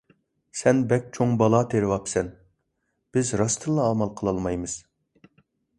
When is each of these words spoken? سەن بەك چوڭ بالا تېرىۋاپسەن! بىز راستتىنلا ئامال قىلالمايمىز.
سەن 0.61 0.79
بەك 0.93 1.03
چوڭ 1.17 1.35
بالا 1.41 1.59
تېرىۋاپسەن! 1.73 2.33
بىز 3.17 3.33
راستتىنلا 3.45 3.87
ئامال 3.91 4.15
قىلالمايمىز. 4.23 4.79